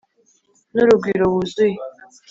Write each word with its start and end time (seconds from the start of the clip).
n’urugwiro 0.73 1.25
wuzuye, 1.31 1.77